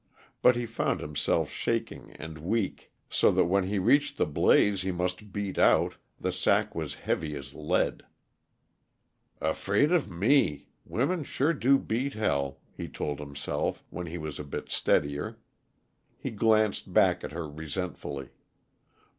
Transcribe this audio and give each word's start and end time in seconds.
But 0.41 0.55
he 0.55 0.65
found 0.65 0.99
himself 0.99 1.51
shaking 1.51 2.13
and 2.13 2.39
weak, 2.39 2.91
so 3.07 3.31
that 3.33 3.45
when 3.45 3.65
he 3.65 3.77
reached 3.77 4.17
the 4.17 4.25
blaze 4.25 4.81
he 4.81 4.91
must 4.91 5.31
beat 5.31 5.59
out, 5.59 5.93
the 6.19 6.31
sack 6.31 6.73
was 6.73 6.95
heavy 7.05 7.35
as 7.35 7.53
lead. 7.53 8.01
"Afraid 9.39 9.91
of 9.91 10.09
me 10.09 10.65
women 10.85 11.23
sure 11.23 11.53
do 11.53 11.77
beat 11.77 12.15
hell!" 12.15 12.61
he 12.75 12.87
told 12.87 13.19
himself, 13.19 13.83
when 13.91 14.07
he 14.07 14.17
was 14.17 14.39
a 14.39 14.43
bit 14.43 14.71
steadier. 14.71 15.37
He 16.17 16.31
glanced 16.31 16.91
back 16.91 17.23
at 17.23 17.31
her 17.31 17.47
resentfully. 17.47 18.29